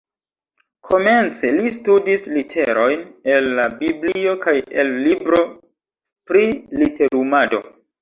[0.87, 3.05] Komence, li studis literojn
[3.35, 6.47] el la biblio kaj el libro pri
[6.85, 7.67] literumado